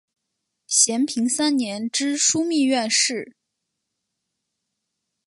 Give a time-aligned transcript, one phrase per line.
[0.65, 3.35] 咸平三年知枢密院事。